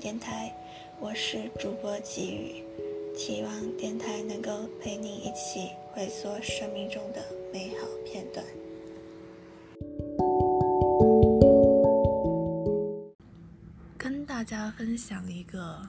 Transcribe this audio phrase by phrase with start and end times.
[0.00, 0.50] 电台，
[0.98, 2.64] 我是主播吉宇，
[3.14, 7.22] 希望电台能够陪你一起回溯生命中的
[7.52, 8.42] 美好片段。
[13.98, 15.86] 跟大家分享一个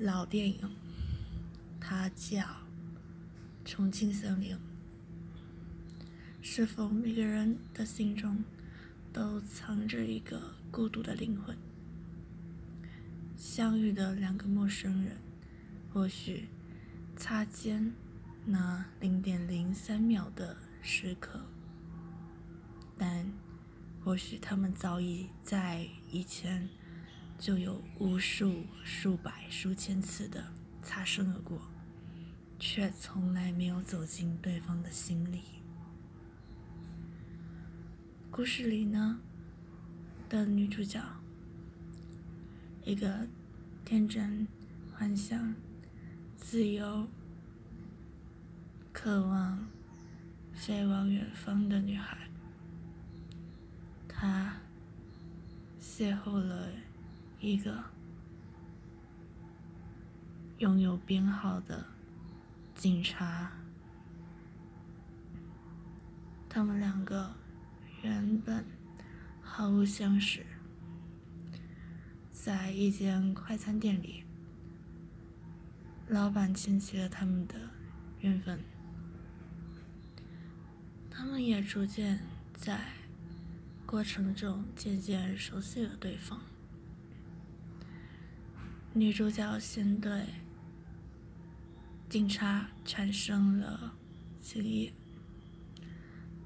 [0.00, 0.58] 老电影，
[1.80, 2.38] 它叫
[3.64, 4.56] 《重庆森林》。
[6.42, 8.42] 是否每个人的心中
[9.12, 10.40] 都藏着一个
[10.72, 11.56] 孤独的灵魂？
[13.36, 15.18] 相遇的两个陌生人，
[15.92, 16.48] 或许
[17.16, 17.92] 擦肩
[18.44, 21.40] 那零点零三秒的时刻，
[22.96, 23.30] 但
[24.02, 26.68] 或许他们早已在以前
[27.38, 31.60] 就有无数、数百、数千次的擦身而过，
[32.58, 35.42] 却从来没有走进对方的心里。
[38.30, 39.20] 故事里呢
[40.28, 41.00] 的女主角，
[42.86, 43.26] 一个
[43.84, 44.46] 天真、
[44.94, 45.52] 幻想、
[46.36, 47.08] 自由、
[48.92, 49.66] 渴望
[50.54, 52.16] 飞往远方的女孩，
[54.06, 54.54] 她
[55.80, 56.68] 邂逅了
[57.40, 57.82] 一个
[60.58, 61.84] 拥有编号的
[62.76, 63.50] 警察，
[66.48, 67.34] 他们两个。
[68.02, 68.64] 原本
[69.42, 70.46] 毫无相识，
[72.46, 74.22] 在一间快餐店里，
[76.06, 77.56] 老板牵起了他们的
[78.20, 78.60] 缘分。
[81.10, 82.20] 他们也逐渐
[82.54, 82.78] 在
[83.84, 86.40] 过程中渐渐熟悉了对方。
[88.94, 90.24] 女主角先对
[92.08, 93.92] 警察产生了
[94.40, 94.92] 情谊，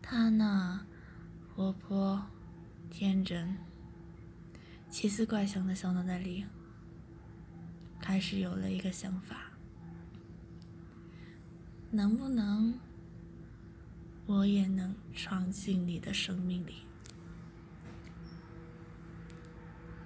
[0.00, 0.86] 她呢，
[1.54, 2.24] 活泼、
[2.88, 3.54] 天真、
[4.90, 6.44] 奇思怪想的小脑袋里，
[8.00, 9.52] 开始有了一个想法：
[11.90, 12.74] 能不能，
[14.26, 16.74] 我也能闯进你的生命里？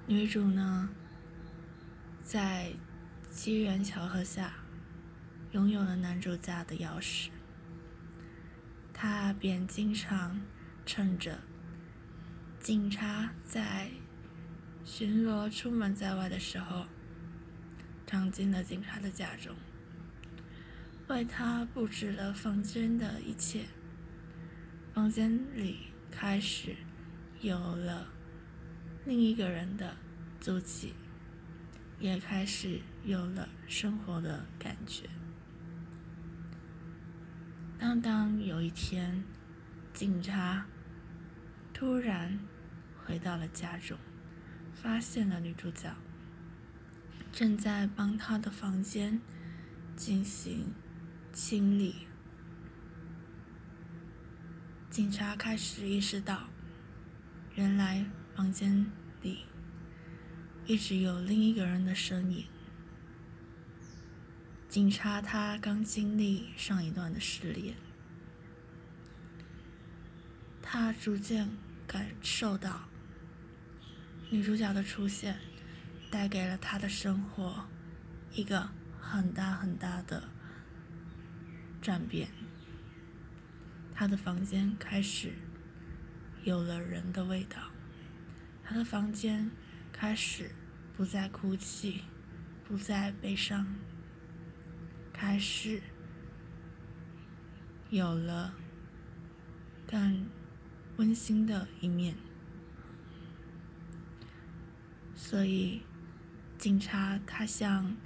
[0.06, 0.90] 女主呢，
[2.22, 2.70] 在
[3.30, 4.52] 机缘巧合下，
[5.52, 7.30] 拥有了男主家的钥匙，
[8.92, 10.40] 她便经常。
[10.86, 11.40] 趁着
[12.60, 13.90] 警察在
[14.84, 16.84] 巡逻、出门在外的时候，
[18.06, 19.54] 闯进了警察的家中，
[21.08, 23.64] 为他布置了房间的一切。
[24.92, 26.76] 房间里开始
[27.40, 28.06] 有了
[29.04, 29.96] 另一个人的
[30.38, 30.92] 足迹，
[31.98, 35.08] 也开始有了生活的感觉。
[37.78, 39.24] 当当有一天，
[39.92, 40.66] 警察。
[41.72, 42.38] 突然
[43.04, 43.98] 回到了家中，
[44.84, 45.96] 发现了女主角
[47.32, 49.18] 正在帮她的房间
[49.96, 50.74] 进行
[51.32, 52.06] 清理。
[54.90, 56.50] 警察开始意识到，
[57.54, 58.04] 原来
[58.36, 58.84] 房间
[59.22, 59.46] 里
[60.66, 62.44] 一直有另一个人的身影。
[64.68, 67.74] 警察他刚经历上一段的失恋，
[70.60, 71.48] 他逐渐。
[71.86, 72.88] 感受到
[74.30, 75.38] 女主角的出现，
[76.10, 77.66] 带给了他的生活
[78.32, 78.68] 一个
[79.00, 80.28] 很大很大的
[81.80, 82.28] 转变。
[83.94, 85.32] 他的房间开始
[86.42, 87.70] 有了人的味道，
[88.64, 89.50] 他的房间
[89.92, 90.50] 开始
[90.96, 92.02] 不再哭泣，
[92.66, 93.66] 不再悲伤，
[95.12, 95.80] 开始
[97.90, 98.54] 有了
[99.86, 100.26] 更。
[100.96, 102.14] 温馨的一面，
[105.26, 105.80] 所以
[106.58, 107.96] 警察他向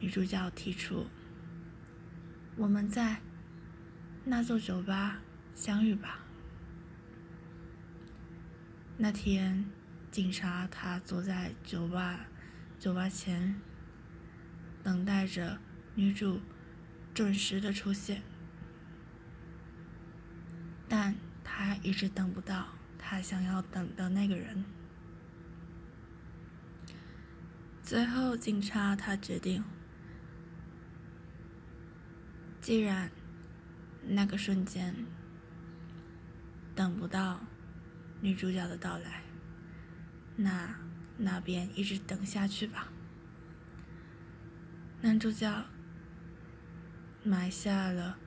[0.00, 1.06] 女主角提出
[2.56, 3.20] ：“我们在
[4.24, 5.18] 那座酒吧
[5.54, 6.24] 相遇吧。”
[8.96, 9.66] 那天，
[10.10, 12.20] 警察他坐在酒吧
[12.78, 13.60] 酒吧前，
[14.82, 15.58] 等待着
[15.94, 16.40] 女主
[17.12, 18.22] 准时的出现，
[20.88, 21.14] 但。
[21.48, 22.66] 他一直等不到
[22.98, 24.62] 他想要等的那个人。
[27.86, 29.62] 最后，警察他决定，
[32.60, 33.08] 既然
[34.02, 34.92] 那个瞬间
[36.74, 37.40] 等不到
[38.20, 39.22] 女主角的到来，
[40.34, 40.74] 那
[41.16, 42.88] 那便一直等下去吧。
[45.00, 45.64] 男主角
[47.22, 48.18] 埋下了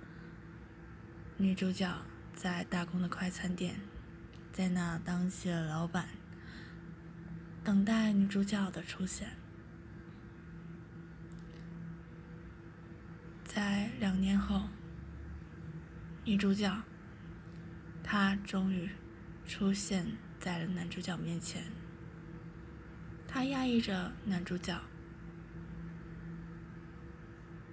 [1.37, 1.93] 女主角。
[2.33, 3.81] 在打工的快餐店，
[4.53, 6.07] 在那当起了老板。
[7.65, 9.27] 等待女主角的出现。
[13.59, 14.69] 在两年后，
[16.23, 16.81] 女主角
[18.01, 18.89] 她终于
[19.45, 20.07] 出现
[20.39, 21.65] 在了男主角面前。
[23.27, 24.79] 她压抑着男主角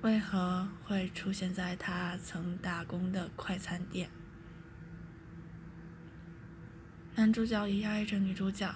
[0.03, 4.11] 为何会出现在她曾打工的快餐店。
[7.15, 8.75] 男主角也压抑着女主角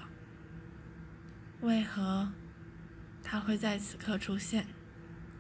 [1.61, 2.31] 为何
[3.21, 4.65] 他会在此刻出现。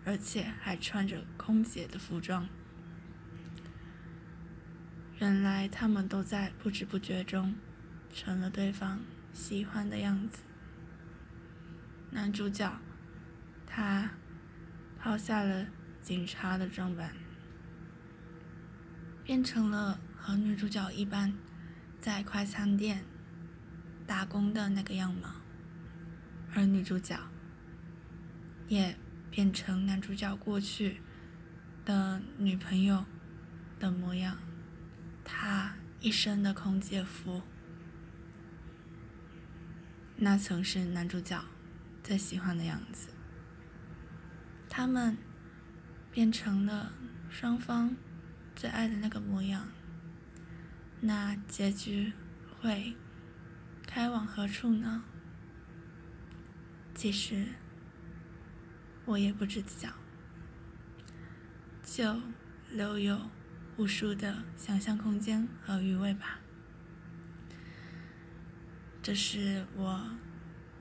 [0.04, 2.48] 而且还穿着空姐的服装。
[5.18, 7.54] 原来他们都在不知不觉中
[8.12, 9.00] 成了对方
[9.34, 10.38] 喜欢的样子。
[12.10, 12.80] 男主角，
[13.66, 14.10] 他
[14.98, 15.66] 抛下了
[16.00, 17.12] 警察的装扮，
[19.22, 21.34] 变成了和女主角一般
[22.00, 23.04] 在快餐店
[24.06, 25.28] 打工的那个样貌，
[26.54, 27.18] 而女主角
[28.68, 28.96] 也。
[29.30, 31.00] 变成男主角过去
[31.84, 33.04] 的女朋友
[33.78, 34.36] 的模样，
[35.24, 37.42] 他一身的空姐服，
[40.16, 41.44] 那曾是男主角
[42.02, 43.10] 最喜欢的样子。
[44.68, 45.16] 他们
[46.10, 46.92] 变成了
[47.28, 47.96] 双方
[48.56, 49.68] 最爱的那个模样，
[51.00, 52.12] 那结局
[52.60, 52.96] 会
[53.86, 55.04] 开往何处呢？
[56.94, 57.46] 其实。
[59.10, 59.88] 我也不知晓，
[61.84, 62.22] 就
[62.70, 63.20] 留有
[63.76, 66.38] 无数的想象空间和余味吧。
[69.02, 70.16] 这是我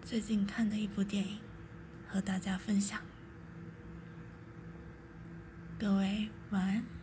[0.03, 1.39] 最近看的一部电影，
[2.07, 3.01] 和大家分享。
[5.79, 6.98] 各位晚安。